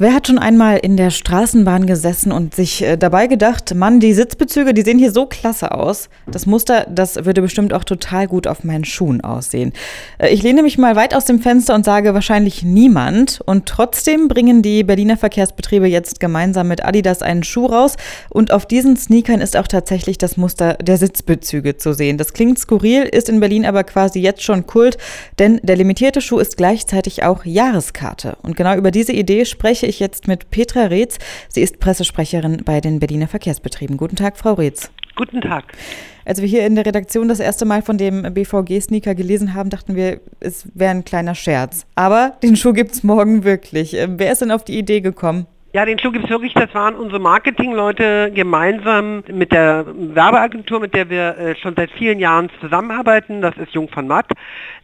Wer 0.00 0.14
hat 0.14 0.28
schon 0.28 0.38
einmal 0.38 0.76
in 0.76 0.96
der 0.96 1.10
Straßenbahn 1.10 1.86
gesessen 1.86 2.30
und 2.30 2.54
sich 2.54 2.84
äh, 2.84 2.96
dabei 2.96 3.26
gedacht, 3.26 3.74
Mann, 3.74 3.98
die 3.98 4.14
Sitzbezüge, 4.14 4.72
die 4.72 4.82
sehen 4.82 5.00
hier 5.00 5.10
so 5.10 5.26
klasse 5.26 5.72
aus. 5.72 6.08
Das 6.30 6.46
Muster, 6.46 6.86
das 6.88 7.24
würde 7.24 7.42
bestimmt 7.42 7.74
auch 7.74 7.82
total 7.82 8.28
gut 8.28 8.46
auf 8.46 8.62
meinen 8.62 8.84
Schuhen 8.84 9.22
aussehen. 9.22 9.72
Äh, 10.18 10.28
ich 10.28 10.44
lehne 10.44 10.62
mich 10.62 10.78
mal 10.78 10.94
weit 10.94 11.16
aus 11.16 11.24
dem 11.24 11.40
Fenster 11.40 11.74
und 11.74 11.84
sage 11.84 12.14
wahrscheinlich 12.14 12.62
niemand. 12.62 13.40
Und 13.44 13.66
trotzdem 13.66 14.28
bringen 14.28 14.62
die 14.62 14.84
Berliner 14.84 15.16
Verkehrsbetriebe 15.16 15.88
jetzt 15.88 16.20
gemeinsam 16.20 16.68
mit 16.68 16.84
Adidas 16.84 17.20
einen 17.20 17.42
Schuh 17.42 17.66
raus. 17.66 17.96
Und 18.30 18.52
auf 18.52 18.66
diesen 18.66 18.96
Sneakern 18.96 19.40
ist 19.40 19.56
auch 19.56 19.66
tatsächlich 19.66 20.16
das 20.16 20.36
Muster 20.36 20.74
der 20.74 20.96
Sitzbezüge 20.96 21.76
zu 21.76 21.92
sehen. 21.92 22.18
Das 22.18 22.34
klingt 22.34 22.60
skurril, 22.60 23.02
ist 23.02 23.28
in 23.28 23.40
Berlin 23.40 23.66
aber 23.66 23.82
quasi 23.82 24.20
jetzt 24.20 24.44
schon 24.44 24.64
Kult, 24.64 24.96
denn 25.40 25.58
der 25.64 25.74
limitierte 25.74 26.20
Schuh 26.20 26.38
ist 26.38 26.56
gleichzeitig 26.56 27.24
auch 27.24 27.44
Jahreskarte. 27.44 28.36
Und 28.42 28.54
genau 28.56 28.76
über 28.76 28.92
diese 28.92 29.12
Idee 29.12 29.44
spreche 29.44 29.87
ich 29.88 30.00
jetzt 30.00 30.28
mit 30.28 30.50
Petra 30.50 30.84
Reetz. 30.86 31.18
Sie 31.48 31.62
ist 31.62 31.80
Pressesprecherin 31.80 32.62
bei 32.64 32.80
den 32.80 33.00
Berliner 33.00 33.28
Verkehrsbetrieben. 33.28 33.96
Guten 33.96 34.16
Tag, 34.16 34.36
Frau 34.36 34.54
Reetz. 34.54 34.90
Guten 35.16 35.40
Tag. 35.40 35.72
Als 36.24 36.40
wir 36.40 36.46
hier 36.46 36.66
in 36.66 36.74
der 36.74 36.86
Redaktion 36.86 37.28
das 37.28 37.40
erste 37.40 37.64
Mal 37.64 37.82
von 37.82 37.98
dem 37.98 38.22
BVG-Sneaker 38.22 39.14
gelesen 39.14 39.54
haben, 39.54 39.70
dachten 39.70 39.96
wir, 39.96 40.20
es 40.40 40.68
wäre 40.74 40.90
ein 40.90 41.04
kleiner 41.04 41.34
Scherz. 41.34 41.86
Aber 41.94 42.36
den 42.42 42.54
Schuh 42.54 42.72
gibt 42.72 42.92
es 42.92 43.02
morgen 43.02 43.44
wirklich. 43.44 43.92
Wer 43.92 44.30
ist 44.30 44.42
denn 44.42 44.50
auf 44.50 44.62
die 44.62 44.78
Idee 44.78 45.00
gekommen? 45.00 45.46
Ja, 45.74 45.84
den 45.84 45.98
Schuh 45.98 46.12
gibt 46.12 46.24
es 46.24 46.30
wirklich. 46.30 46.54
Das 46.54 46.72
waren 46.74 46.94
unsere 46.94 47.20
Marketingleute 47.20 48.32
gemeinsam 48.32 49.22
mit 49.30 49.52
der 49.52 49.84
Werbeagentur, 49.86 50.80
mit 50.80 50.94
der 50.94 51.10
wir 51.10 51.36
äh, 51.36 51.56
schon 51.56 51.76
seit 51.76 51.90
vielen 51.90 52.18
Jahren 52.20 52.48
zusammenarbeiten. 52.62 53.42
Das 53.42 53.54
ist 53.58 53.72
Jung 53.72 53.90
von 53.90 54.08
Matt. 54.08 54.32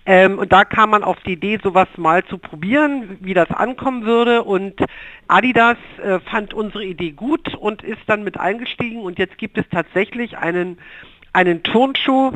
Ähm, 0.04 0.38
und 0.38 0.52
da 0.52 0.66
kam 0.66 0.90
man 0.90 1.02
auf 1.02 1.16
die 1.20 1.32
Idee, 1.32 1.58
sowas 1.62 1.88
mal 1.96 2.22
zu 2.26 2.36
probieren, 2.36 3.16
wie 3.20 3.32
das 3.32 3.50
ankommen 3.50 4.04
würde. 4.04 4.42
Und 4.42 4.78
Adidas 5.26 5.78
äh, 6.02 6.18
fand 6.30 6.52
unsere 6.52 6.84
Idee 6.84 7.12
gut 7.12 7.54
und 7.54 7.82
ist 7.82 8.02
dann 8.06 8.22
mit 8.22 8.38
eingestiegen. 8.38 9.00
Und 9.00 9.18
jetzt 9.18 9.38
gibt 9.38 9.56
es 9.56 9.64
tatsächlich 9.70 10.36
einen, 10.36 10.76
einen 11.32 11.62
Turnschuh, 11.62 12.32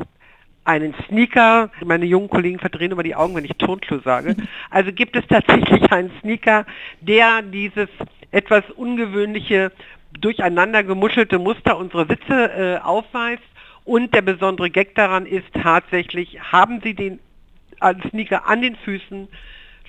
einen 0.64 0.94
Sneaker. 1.06 1.68
Meine 1.84 2.06
jungen 2.06 2.30
Kollegen 2.30 2.58
verdrehen 2.58 2.92
immer 2.92 3.02
die 3.02 3.14
Augen, 3.14 3.34
wenn 3.34 3.44
ich 3.44 3.58
Turnschuh 3.58 4.00
sage. 4.00 4.36
Also 4.70 4.90
gibt 4.90 5.16
es 5.16 5.26
tatsächlich 5.26 5.92
einen 5.92 6.10
Sneaker, 6.22 6.64
der 7.02 7.42
dieses 7.42 7.90
etwas 8.30 8.64
ungewöhnliche, 8.76 9.72
durcheinander 10.20 10.84
gemuschelte 10.84 11.38
Muster 11.38 11.76
unserer 11.76 12.06
Sitze 12.06 12.52
äh, 12.52 12.78
aufweist. 12.78 13.42
Und 13.84 14.14
der 14.14 14.22
besondere 14.22 14.68
Gag 14.70 14.94
daran 14.94 15.24
ist 15.24 15.46
tatsächlich, 15.54 16.38
haben 16.40 16.80
Sie 16.82 16.94
den 16.94 17.20
Sneaker 18.10 18.46
an 18.46 18.60
den 18.60 18.76
Füßen, 18.76 19.28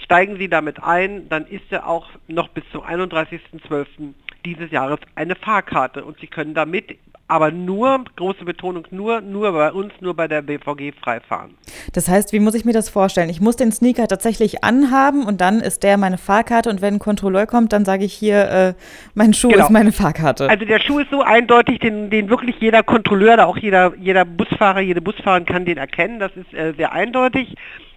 steigen 0.03 0.37
Sie 0.37 0.47
damit 0.47 0.81
ein, 0.81 1.27
dann 1.29 1.45
ist 1.45 1.69
er 1.69 1.87
auch 1.87 2.09
noch 2.27 2.47
bis 2.49 2.63
zum 2.71 2.81
31.12. 2.81 4.13
dieses 4.45 4.71
Jahres 4.71 4.99
eine 5.15 5.35
Fahrkarte 5.35 6.05
und 6.05 6.19
Sie 6.19 6.27
können 6.27 6.53
damit 6.53 6.97
aber 7.29 7.51
nur, 7.51 8.03
große 8.15 8.43
Betonung, 8.43 8.87
nur, 8.89 9.21
nur 9.21 9.51
bei 9.51 9.71
uns, 9.71 9.93
nur 10.01 10.15
bei 10.15 10.27
der 10.27 10.41
BVG 10.41 10.93
frei 10.99 11.19
fahren. 11.19 11.51
Das 11.93 12.09
heißt, 12.09 12.33
wie 12.33 12.39
muss 12.39 12.55
ich 12.55 12.65
mir 12.65 12.73
das 12.73 12.89
vorstellen? 12.89 13.29
Ich 13.29 13.39
muss 13.39 13.55
den 13.55 13.71
Sneaker 13.71 14.07
tatsächlich 14.07 14.63
anhaben 14.63 15.25
und 15.25 15.39
dann 15.39 15.59
ist 15.59 15.83
der 15.83 15.97
meine 15.97 16.17
Fahrkarte 16.17 16.71
und 16.71 16.81
wenn 16.81 16.95
ein 16.95 16.99
Kontrolleur 16.99 17.45
kommt, 17.45 17.71
dann 17.71 17.85
sage 17.85 18.03
ich 18.03 18.13
hier, 18.13 18.49
äh, 18.49 18.73
mein 19.13 19.33
Schuh 19.33 19.49
genau. 19.49 19.65
ist 19.65 19.69
meine 19.69 19.91
Fahrkarte. 19.91 20.49
Also 20.49 20.65
der 20.65 20.79
Schuh 20.79 20.99
ist 20.99 21.11
so 21.11 21.21
eindeutig, 21.21 21.79
den, 21.79 22.09
den 22.09 22.29
wirklich 22.29 22.55
jeder 22.59 22.81
Kontrolleur, 22.81 23.45
auch 23.45 23.57
jeder, 23.57 23.93
jeder 23.97 24.25
Busfahrer, 24.25 24.79
jede 24.79 25.01
Busfahrerin 25.01 25.45
kann 25.45 25.65
den 25.65 25.77
erkennen, 25.77 26.19
das 26.19 26.31
ist 26.35 26.51
äh, 26.55 26.73
sehr 26.75 26.93
eindeutig. 26.93 27.55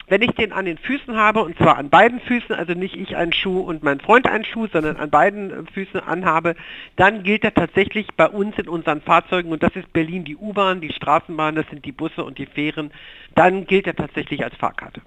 Wenn 0.09 0.23
ich 0.23 0.33
den 0.33 0.53
an 0.53 0.65
den 0.65 0.79
Füßen 0.79 1.17
habe, 1.17 1.43
und 1.43 1.57
zwar 1.57 1.79
an 1.79 1.89
beiden 1.89 2.21
Füßen, 2.21 2.55
also 2.55 2.75
nicht 2.75 2.97
ich 2.97 3.17
einen 3.17 3.33
Schuh 3.33 3.61
und 3.61 3.83
mein 3.83 4.01
Freund 4.01 4.27
einen 4.27 4.45
Schuh, 4.45 4.67
sondern 4.73 4.97
an 4.97 5.11
beiden 5.11 5.51
äh, 5.51 5.71
Füßen 5.73 6.01
anhabe, 6.01 6.55
dann 6.97 7.23
gilt 7.23 7.45
er 7.45 7.55
tatsächlich 7.55 8.09
bei 8.17 8.29
uns 8.29 8.59
in 8.59 8.69
unseren 8.69 9.01
Fahrzeugen, 9.01 9.53
und 9.53 9.63
das 9.63 9.75
ist 9.77 9.93
Berlin 9.93 10.25
die 10.25 10.37
U-Bahn, 10.37 10.81
die 10.81 10.93
Straßenbahn, 10.93 11.55
das 11.55 11.67
sind 11.71 11.85
die 11.85 11.93
Busse 11.93 12.25
und 12.25 12.39
die 12.39 12.47
Fähren, 12.47 12.91
dann 13.35 13.67
gilt 13.67 13.87
er 13.87 13.97
tatsächlich 13.97 14.45
als 14.45 14.55
Fahrkarte. 14.57 15.01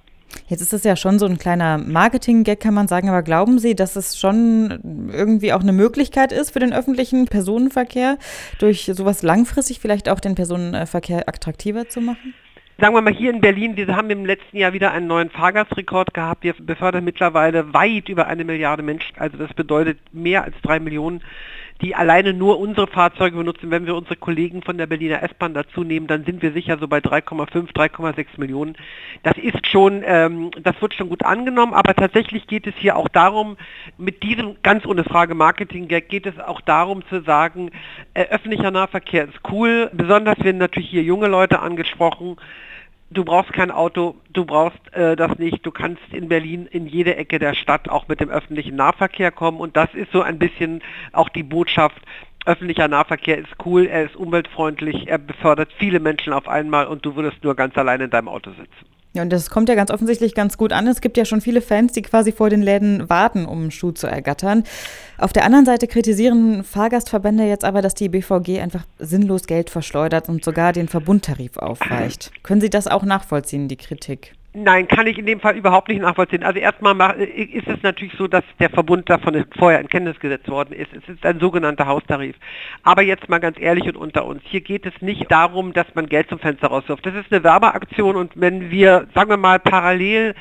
Jetzt 0.47 0.61
ist 0.61 0.73
das 0.73 0.84
ja 0.84 0.95
schon 0.95 1.17
so 1.17 1.25
ein 1.25 1.38
kleiner 1.38 1.78
Marketing-Gag, 1.78 2.59
kann 2.59 2.73
man 2.73 2.88
sagen, 2.88 3.09
aber 3.09 3.23
glauben 3.23 3.57
Sie, 3.57 3.75
dass 3.75 3.95
es 3.95 4.19
schon 4.19 5.09
irgendwie 5.11 5.53
auch 5.53 5.61
eine 5.61 5.72
Möglichkeit 5.72 6.31
ist 6.31 6.51
für 6.51 6.59
den 6.59 6.73
öffentlichen 6.73 7.25
Personenverkehr, 7.25 8.17
durch 8.59 8.91
sowas 8.94 9.23
langfristig 9.23 9.79
vielleicht 9.79 10.09
auch 10.09 10.19
den 10.19 10.35
Personenverkehr 10.35 11.28
attraktiver 11.28 11.89
zu 11.89 12.01
machen? 12.01 12.34
Sagen 12.77 12.93
wir 12.93 13.01
mal 13.01 13.13
hier 13.13 13.29
in 13.29 13.39
Berlin, 13.39 13.77
wir 13.77 13.95
haben 13.95 14.09
im 14.09 14.25
letzten 14.25 14.57
Jahr 14.57 14.73
wieder 14.73 14.91
einen 14.91 15.07
neuen 15.07 15.29
Fahrgastrekord 15.29 16.13
gehabt. 16.13 16.43
Wir 16.43 16.53
befördern 16.59 17.05
mittlerweile 17.05 17.73
weit 17.73 18.09
über 18.09 18.27
eine 18.27 18.43
Milliarde 18.43 18.83
Menschen. 18.83 19.17
Also 19.17 19.37
das 19.37 19.53
bedeutet 19.53 19.97
mehr 20.11 20.43
als 20.43 20.55
drei 20.61 20.81
Millionen 20.81 21.21
die 21.81 21.93
alleine 21.93 22.33
nur 22.33 22.59
unsere 22.59 22.87
Fahrzeuge 22.87 23.35
benutzen. 23.35 23.69
Wenn 23.69 23.85
wir 23.85 23.95
unsere 23.95 24.15
Kollegen 24.15 24.61
von 24.61 24.77
der 24.77 24.87
Berliner 24.87 25.21
S-Bahn 25.23 25.53
dazu 25.53 25.83
nehmen, 25.83 26.07
dann 26.07 26.23
sind 26.23 26.41
wir 26.41 26.53
sicher 26.53 26.77
so 26.79 26.87
bei 26.87 26.99
3,5, 26.99 27.73
3,6 27.73 28.27
Millionen. 28.37 28.77
Das 29.23 29.37
ist 29.37 29.67
schon, 29.67 30.01
ähm, 30.05 30.51
das 30.61 30.81
wird 30.81 30.93
schon 30.93 31.09
gut 31.09 31.25
angenommen, 31.25 31.73
aber 31.73 31.93
tatsächlich 31.93 32.47
geht 32.47 32.65
es 32.65 32.75
hier 32.77 32.95
auch 32.95 33.09
darum, 33.09 33.57
mit 33.97 34.23
diesem 34.23 34.55
ganz 34.63 34.85
ohne 34.85 35.03
Frage 35.03 35.35
Marketing-Gag 35.35 36.07
geht 36.07 36.25
es 36.25 36.39
auch 36.39 36.61
darum 36.61 37.05
zu 37.09 37.21
sagen, 37.21 37.71
äh, 38.13 38.25
öffentlicher 38.29 38.71
Nahverkehr 38.71 39.25
ist 39.25 39.39
cool, 39.51 39.89
besonders 39.93 40.39
werden 40.43 40.59
natürlich 40.59 40.89
hier 40.89 41.03
junge 41.03 41.27
Leute 41.27 41.59
angesprochen, 41.59 42.37
du 43.15 43.25
brauchst 43.25 43.53
kein 43.53 43.71
Auto, 43.71 44.15
du 44.31 44.45
brauchst 44.45 44.93
äh, 44.93 45.15
das 45.15 45.37
nicht. 45.39 45.65
Du 45.65 45.71
kannst 45.71 46.01
in 46.11 46.29
Berlin 46.29 46.67
in 46.67 46.85
jede 46.85 47.15
Ecke 47.15 47.39
der 47.39 47.55
Stadt 47.55 47.89
auch 47.89 48.07
mit 48.07 48.19
dem 48.19 48.29
öffentlichen 48.29 48.75
Nahverkehr 48.75 49.31
kommen 49.31 49.59
und 49.59 49.75
das 49.75 49.93
ist 49.93 50.11
so 50.11 50.21
ein 50.21 50.37
bisschen 50.37 50.81
auch 51.13 51.29
die 51.29 51.43
Botschaft. 51.43 52.01
Öffentlicher 52.45 52.87
Nahverkehr 52.87 53.39
ist 53.39 53.55
cool, 53.65 53.87
er 53.87 54.03
ist 54.03 54.15
umweltfreundlich, 54.15 55.07
er 55.07 55.17
befördert 55.17 55.71
viele 55.79 55.99
Menschen 55.99 56.31
auf 56.31 56.47
einmal 56.47 56.85
und 56.85 57.03
du 57.03 57.15
würdest 57.15 57.43
nur 57.43 57.55
ganz 57.55 57.75
allein 57.75 58.01
in 58.01 58.11
deinem 58.11 58.27
Auto 58.27 58.51
sitzen. 58.51 58.94
Ja, 59.15 59.21
und 59.21 59.31
das 59.31 59.49
kommt 59.49 59.69
ja 59.69 59.75
ganz 59.75 59.91
offensichtlich 59.91 60.35
ganz 60.35 60.57
gut 60.57 60.73
an. 60.73 60.87
Es 60.87 60.99
gibt 60.99 61.15
ja 61.15 61.23
schon 61.23 61.39
viele 61.39 61.61
Fans, 61.61 61.93
die 61.93 62.01
quasi 62.01 62.33
vor 62.33 62.49
den 62.49 62.61
Läden 62.61 63.09
warten, 63.09 63.45
um 63.45 63.61
einen 63.61 63.71
Schuh 63.71 63.91
zu 63.91 64.07
ergattern. 64.07 64.65
Auf 65.17 65.31
der 65.31 65.45
anderen 65.45 65.65
Seite 65.65 65.87
kritisieren 65.87 66.65
Fahrgastverbände 66.65 67.45
jetzt 67.45 67.63
aber, 67.63 67.81
dass 67.81 67.93
die 67.93 68.09
BVG 68.09 68.59
einfach 68.59 68.83
sinnlos 68.99 69.47
Geld 69.47 69.69
verschleudert 69.69 70.27
und 70.27 70.43
sogar 70.43 70.73
den 70.73 70.89
Verbundtarif 70.89 71.55
aufweicht. 71.55 72.31
Können 72.43 72.59
Sie 72.59 72.69
das 72.69 72.87
auch 72.87 73.03
nachvollziehen, 73.03 73.69
die 73.69 73.77
Kritik? 73.77 74.34
Nein, 74.57 74.88
kann 74.88 75.05
ich 75.05 75.17
in 75.17 75.25
dem 75.25 75.41
Fall 75.41 75.57
überhaupt 75.57 75.89
nicht 75.89 76.01
nachvollziehen. 76.01 76.43
Also 76.43 76.59
erstmal 76.59 77.19
ist 77.19 77.67
es 77.67 77.83
natürlich 77.83 78.13
so, 78.17 78.25
dass 78.25 78.43
der 78.57 78.69
Verbund 78.69 79.09
davon 79.09 79.43
vorher 79.57 79.81
in 79.81 79.89
Kenntnis 79.89 80.17
gesetzt 80.17 80.47
worden 80.47 80.73
ist. 80.73 80.93
Es 80.93 81.09
ist 81.09 81.25
ein 81.25 81.41
sogenannter 81.41 81.88
Haustarif. 81.88 82.38
Aber 82.81 83.01
jetzt 83.01 83.27
mal 83.27 83.39
ganz 83.39 83.59
ehrlich 83.59 83.83
und 83.83 83.97
unter 83.97 84.25
uns, 84.25 84.41
hier 84.45 84.61
geht 84.61 84.85
es 84.85 84.93
nicht 85.01 85.29
darum, 85.29 85.73
dass 85.73 85.88
man 85.93 86.07
Geld 86.07 86.29
zum 86.29 86.39
Fenster 86.39 86.67
rauswirft. 86.67 87.05
Das 87.05 87.16
ist 87.16 87.33
eine 87.33 87.43
Werbeaktion 87.43 88.16
und 88.16 88.31
wenn 88.35 88.71
wir, 88.71 89.07
sagen 89.13 89.29
wir 89.29 89.35
mal, 89.35 89.59
parallel 89.59 90.35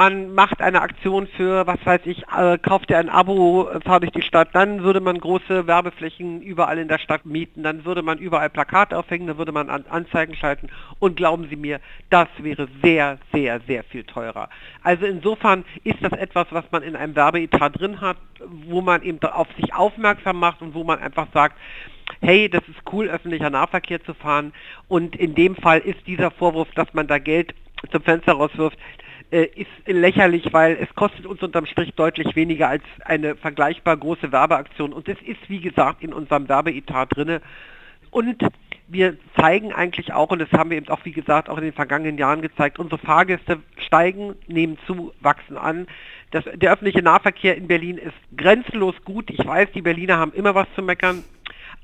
man 0.00 0.34
macht 0.34 0.62
eine 0.62 0.80
Aktion 0.80 1.26
für, 1.26 1.66
was 1.66 1.76
weiß 1.84 2.00
ich, 2.06 2.24
äh, 2.34 2.56
kauft 2.56 2.88
ihr 2.88 2.96
ein 2.96 3.10
Abo, 3.10 3.68
äh, 3.68 3.82
fahr 3.82 4.00
durch 4.00 4.12
die 4.12 4.22
Stadt, 4.22 4.48
dann 4.54 4.82
würde 4.82 5.00
man 5.00 5.20
große 5.20 5.66
Werbeflächen 5.66 6.40
überall 6.40 6.78
in 6.78 6.88
der 6.88 6.98
Stadt 6.98 7.26
mieten, 7.26 7.62
dann 7.62 7.84
würde 7.84 8.00
man 8.00 8.16
überall 8.16 8.48
Plakate 8.48 8.96
aufhängen, 8.96 9.26
dann 9.26 9.36
würde 9.36 9.52
man 9.52 9.68
an 9.68 9.84
Anzeigen 9.90 10.34
schalten 10.34 10.70
und 11.00 11.16
glauben 11.16 11.48
Sie 11.50 11.56
mir, 11.56 11.80
das 12.08 12.28
wäre 12.38 12.66
sehr, 12.82 13.18
sehr, 13.34 13.60
sehr 13.66 13.84
viel 13.84 14.04
teurer. 14.04 14.48
Also 14.82 15.04
insofern 15.04 15.66
ist 15.84 15.98
das 16.00 16.12
etwas, 16.12 16.46
was 16.48 16.64
man 16.70 16.82
in 16.82 16.96
einem 16.96 17.14
Werbeetat 17.14 17.78
drin 17.78 18.00
hat, 18.00 18.16
wo 18.48 18.80
man 18.80 19.02
eben 19.02 19.20
auf 19.22 19.48
sich 19.60 19.74
aufmerksam 19.74 20.38
macht 20.38 20.62
und 20.62 20.72
wo 20.72 20.82
man 20.82 20.98
einfach 20.98 21.26
sagt, 21.34 21.58
hey, 22.22 22.48
das 22.48 22.62
ist 22.68 22.80
cool, 22.90 23.10
öffentlicher 23.10 23.50
Nahverkehr 23.50 24.02
zu 24.02 24.14
fahren. 24.14 24.54
Und 24.88 25.14
in 25.14 25.34
dem 25.34 25.56
Fall 25.56 25.80
ist 25.80 26.06
dieser 26.06 26.30
Vorwurf, 26.30 26.68
dass 26.74 26.88
man 26.94 27.06
da 27.06 27.18
Geld 27.18 27.54
zum 27.92 28.02
Fenster 28.02 28.32
rauswirft, 28.32 28.78
ist 29.30 29.70
lächerlich, 29.86 30.52
weil 30.52 30.76
es 30.80 30.92
kostet 30.96 31.24
uns 31.26 31.42
unterm 31.42 31.66
Strich 31.66 31.94
deutlich 31.94 32.34
weniger 32.34 32.68
als 32.68 32.82
eine 33.04 33.36
vergleichbar 33.36 33.96
große 33.96 34.32
Werbeaktion. 34.32 34.92
Und 34.92 35.08
es 35.08 35.20
ist, 35.22 35.48
wie 35.48 35.60
gesagt, 35.60 36.02
in 36.02 36.12
unserem 36.12 36.48
Werbeetat 36.48 37.16
drinne. 37.16 37.40
Und 38.10 38.42
wir 38.88 39.16
zeigen 39.38 39.72
eigentlich 39.72 40.12
auch, 40.12 40.30
und 40.30 40.40
das 40.40 40.50
haben 40.50 40.70
wir 40.70 40.78
eben 40.78 40.88
auch, 40.88 41.04
wie 41.04 41.12
gesagt, 41.12 41.48
auch 41.48 41.58
in 41.58 41.64
den 41.64 41.72
vergangenen 41.72 42.18
Jahren 42.18 42.42
gezeigt, 42.42 42.80
unsere 42.80 42.98
Fahrgäste 42.98 43.60
steigen, 43.86 44.34
nehmen 44.48 44.78
zu, 44.86 45.12
wachsen 45.20 45.56
an. 45.56 45.86
Das, 46.32 46.44
der 46.54 46.72
öffentliche 46.72 47.02
Nahverkehr 47.02 47.56
in 47.56 47.68
Berlin 47.68 47.98
ist 47.98 48.14
grenzenlos 48.36 48.96
gut. 49.04 49.30
Ich 49.30 49.46
weiß, 49.46 49.68
die 49.74 49.82
Berliner 49.82 50.18
haben 50.18 50.32
immer 50.32 50.54
was 50.56 50.66
zu 50.74 50.82
meckern. 50.82 51.22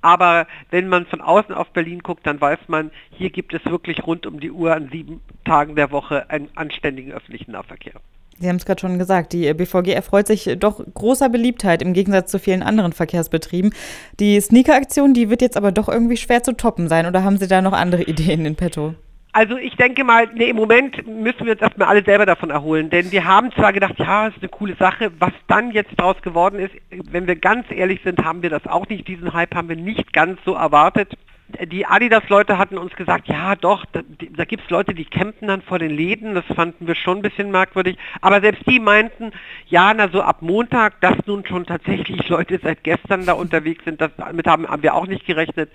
Aber 0.02 0.46
wenn 0.70 0.88
man 0.88 1.06
von 1.06 1.20
außen 1.20 1.54
auf 1.54 1.68
Berlin 1.70 2.00
guckt, 2.00 2.26
dann 2.26 2.40
weiß 2.40 2.60
man, 2.68 2.90
hier 3.10 3.30
gibt 3.30 3.54
es 3.54 3.64
wirklich 3.64 4.06
rund 4.06 4.26
um 4.26 4.40
die 4.40 4.50
Uhr 4.50 4.74
an 4.74 4.88
sieben 4.92 5.20
Tagen 5.44 5.76
der 5.76 5.90
Woche 5.90 6.30
einen 6.30 6.48
anständigen 6.54 7.12
öffentlichen 7.12 7.52
Nahverkehr. 7.52 7.94
Sie 8.38 8.48
haben 8.48 8.56
es 8.56 8.66
gerade 8.66 8.80
schon 8.80 8.98
gesagt, 8.98 9.32
die 9.32 9.52
BVG 9.54 9.94
erfreut 9.94 10.26
sich 10.26 10.50
doch 10.58 10.84
großer 10.94 11.30
Beliebtheit 11.30 11.80
im 11.80 11.94
Gegensatz 11.94 12.30
zu 12.30 12.38
vielen 12.38 12.62
anderen 12.62 12.92
Verkehrsbetrieben. 12.92 13.72
Die 14.20 14.38
Sneaker-Aktion, 14.38 15.14
die 15.14 15.30
wird 15.30 15.40
jetzt 15.40 15.56
aber 15.56 15.72
doch 15.72 15.88
irgendwie 15.88 16.18
schwer 16.18 16.42
zu 16.42 16.54
toppen 16.54 16.88
sein. 16.88 17.06
Oder 17.06 17.24
haben 17.24 17.38
Sie 17.38 17.48
da 17.48 17.62
noch 17.62 17.72
andere 17.72 18.02
Ideen 18.02 18.44
in 18.44 18.54
petto? 18.54 18.94
Also 19.36 19.58
ich 19.58 19.76
denke 19.76 20.02
mal, 20.02 20.30
nee, 20.32 20.48
im 20.48 20.56
Moment 20.56 21.06
müssen 21.06 21.44
wir 21.44 21.52
uns 21.52 21.60
erstmal 21.60 21.88
alle 21.88 22.02
selber 22.02 22.24
davon 22.24 22.48
erholen, 22.48 22.88
denn 22.88 23.12
wir 23.12 23.26
haben 23.26 23.52
zwar 23.52 23.74
gedacht, 23.74 23.98
ja, 23.98 24.28
ist 24.28 24.38
eine 24.40 24.48
coole 24.48 24.76
Sache, 24.76 25.12
was 25.18 25.32
dann 25.46 25.72
jetzt 25.72 25.90
daraus 25.98 26.22
geworden 26.22 26.58
ist, 26.58 26.74
wenn 26.88 27.26
wir 27.26 27.36
ganz 27.36 27.66
ehrlich 27.68 28.00
sind, 28.02 28.24
haben 28.24 28.40
wir 28.40 28.48
das 28.48 28.66
auch 28.66 28.88
nicht, 28.88 29.06
diesen 29.06 29.34
Hype 29.34 29.54
haben 29.54 29.68
wir 29.68 29.76
nicht 29.76 30.14
ganz 30.14 30.40
so 30.46 30.54
erwartet 30.54 31.18
die 31.48 31.86
Adidas-Leute 31.86 32.58
hatten 32.58 32.76
uns 32.76 32.94
gesagt, 32.96 33.28
ja 33.28 33.54
doch, 33.54 33.84
da, 33.92 34.00
da 34.36 34.44
gibt 34.44 34.64
es 34.64 34.70
Leute, 34.70 34.94
die 34.94 35.04
campen 35.04 35.46
dann 35.46 35.62
vor 35.62 35.78
den 35.78 35.90
Läden, 35.90 36.34
das 36.34 36.44
fanden 36.54 36.86
wir 36.88 36.96
schon 36.96 37.18
ein 37.18 37.22
bisschen 37.22 37.50
merkwürdig, 37.50 37.96
aber 38.20 38.40
selbst 38.40 38.62
die 38.68 38.80
meinten, 38.80 39.30
ja, 39.68 39.94
na 39.94 40.08
so 40.08 40.22
ab 40.22 40.42
Montag, 40.42 41.00
dass 41.00 41.14
nun 41.26 41.46
schon 41.46 41.64
tatsächlich 41.64 42.28
Leute 42.28 42.58
seit 42.62 42.82
gestern 42.82 43.26
da 43.26 43.34
unterwegs 43.34 43.84
sind, 43.84 44.00
das, 44.00 44.10
damit 44.16 44.46
haben, 44.46 44.66
haben 44.66 44.82
wir 44.82 44.94
auch 44.94 45.06
nicht 45.06 45.24
gerechnet. 45.24 45.70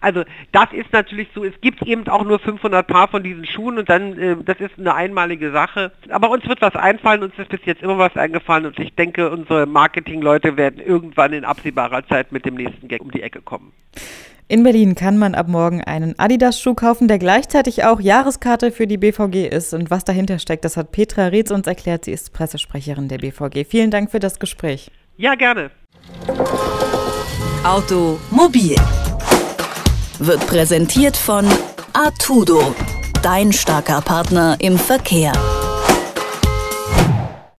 Also 0.00 0.24
das 0.50 0.72
ist 0.72 0.92
natürlich 0.92 1.28
so, 1.34 1.44
es 1.44 1.60
gibt 1.60 1.82
eben 1.82 2.08
auch 2.08 2.24
nur 2.24 2.40
500 2.40 2.86
Paar 2.86 3.08
von 3.08 3.22
diesen 3.22 3.46
Schuhen 3.46 3.78
und 3.78 3.88
dann, 3.88 4.18
äh, 4.18 4.36
das 4.44 4.58
ist 4.58 4.78
eine 4.78 4.94
einmalige 4.94 5.52
Sache, 5.52 5.92
aber 6.08 6.30
uns 6.30 6.46
wird 6.48 6.60
was 6.60 6.74
einfallen, 6.74 7.22
uns 7.22 7.38
ist 7.38 7.50
bis 7.50 7.60
jetzt 7.64 7.82
immer 7.82 7.98
was 7.98 8.16
eingefallen 8.16 8.66
und 8.66 8.78
ich 8.80 8.94
denke, 8.94 9.30
unsere 9.30 9.66
Marketing-Leute 9.66 10.56
werden 10.56 10.80
irgendwann 10.80 11.32
in 11.32 11.44
absehbarer 11.44 12.04
Zeit 12.08 12.32
mit 12.32 12.44
dem 12.44 12.54
nächsten 12.54 12.88
Gag 12.88 13.00
um 13.00 13.12
die 13.12 13.22
Ecke 13.22 13.40
kommen. 13.40 13.72
In 14.46 14.62
Berlin 14.62 14.94
kann 14.94 15.16
man 15.16 15.34
ab 15.34 15.48
morgen 15.48 15.82
einen 15.82 16.18
Adidas-Schuh 16.18 16.74
kaufen, 16.74 17.08
der 17.08 17.18
gleichzeitig 17.18 17.84
auch 17.84 17.98
Jahreskarte 17.98 18.72
für 18.72 18.86
die 18.86 18.98
BVG 18.98 19.48
ist. 19.48 19.72
Und 19.72 19.90
was 19.90 20.04
dahinter 20.04 20.38
steckt, 20.38 20.66
das 20.66 20.76
hat 20.76 20.92
Petra 20.92 21.28
Rietz 21.28 21.50
uns 21.50 21.66
erklärt. 21.66 22.04
Sie 22.04 22.12
ist 22.12 22.34
Pressesprecherin 22.34 23.08
der 23.08 23.18
BVG. 23.18 23.64
Vielen 23.64 23.90
Dank 23.90 24.10
für 24.10 24.20
das 24.20 24.38
Gespräch. 24.38 24.90
Ja, 25.16 25.34
gerne. 25.34 25.70
Automobil 27.64 28.76
wird 30.18 30.46
präsentiert 30.46 31.16
von 31.16 31.46
Artudo, 31.94 32.74
dein 33.22 33.50
starker 33.50 34.02
Partner 34.02 34.56
im 34.60 34.76
Verkehr. 34.76 35.32